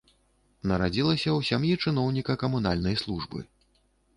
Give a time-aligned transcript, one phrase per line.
[0.69, 3.39] Нарадзілася ў сям'і чыноўніка камунальнай службы.